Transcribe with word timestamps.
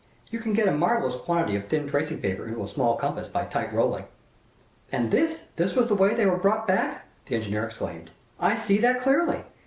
You 0.31 0.39
can 0.39 0.53
get 0.53 0.67
a 0.67 0.71
marvelous 0.71 1.15
quantity 1.15 1.55
of 1.55 1.67
thin 1.67 1.87
tracing 1.87 2.21
paper 2.21 2.47
into 2.47 2.63
a 2.63 2.67
small 2.67 2.95
compass 2.95 3.27
by 3.27 3.45
tight 3.45 3.71
rolling." 3.71 4.05
"And 4.91 5.11
this 5.11 5.45
this 5.57 5.75
was 5.75 5.89
the 5.89 5.93
way 5.93 6.15
they 6.15 6.25
were 6.25 6.37
brought 6.37 6.67
back!" 6.67 7.05
the 7.27 7.35
engineer 7.35 7.65
exclaimed. 7.65 8.09
"I 8.39 8.55
see 8.55 8.79
that 8.79 9.01
clearly. 9.01 9.43